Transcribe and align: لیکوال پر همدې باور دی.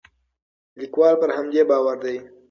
لیکوال 0.79 1.13
پر 1.21 1.29
همدې 1.37 1.61
باور 1.69 1.97
دی. 2.03 2.17